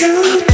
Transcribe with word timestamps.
should 0.00 0.49